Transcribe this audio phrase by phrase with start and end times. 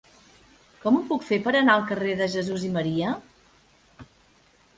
[0.85, 3.13] Com ho puc fer per anar al carrer de Jesús i Maria?